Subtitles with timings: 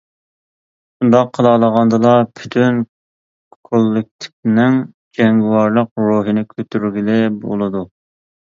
[0.99, 2.79] شۇنداق قىلالىغاندىلا پۈتۈن
[3.69, 4.81] كوللېكتىپنىڭ
[5.21, 7.89] جەڭگىۋارلىق روھىنى كۆتۈرگىلى بولىدۇ.